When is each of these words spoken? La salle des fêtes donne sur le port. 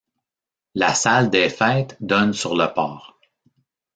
La 0.73 0.95
salle 0.95 1.29
des 1.29 1.47
fêtes 1.47 1.95
donne 2.01 2.33
sur 2.33 2.55
le 2.55 2.73
port. 2.73 3.19